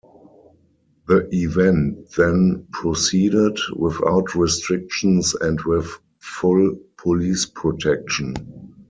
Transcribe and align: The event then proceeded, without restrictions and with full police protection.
The 1.05 1.29
event 1.31 2.09
then 2.17 2.65
proceeded, 2.71 3.59
without 3.75 4.33
restrictions 4.33 5.35
and 5.35 5.61
with 5.61 5.91
full 6.19 6.75
police 6.97 7.45
protection. 7.45 8.33